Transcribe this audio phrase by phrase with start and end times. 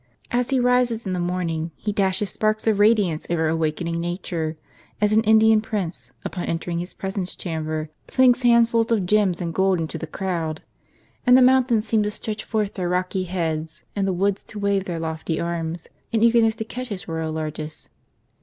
[0.31, 4.55] As he rises in the morning, he dashes sparks of radiance over awakening nat ure,
[4.99, 9.79] as an Indian prince, upon entering his presence chamber, flings handfuls of gems and gold
[9.79, 10.63] into the crowd;
[11.23, 14.85] and the mountains seem to stretch forth their rocky heads, and the woods to wave
[14.85, 17.89] their lofty arms, in eagerness to catch his royal largess.